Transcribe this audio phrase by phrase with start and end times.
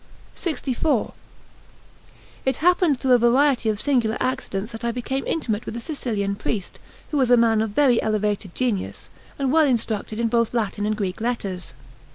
[0.35, 1.13] LXIV
[2.43, 6.35] IT happened through a variety of singular accidents that I became intimate with a Sicilian
[6.35, 6.79] priest,
[7.11, 10.97] who was a man of very elevated genius and well instructed in both Latin and
[10.97, 11.75] Greek letters.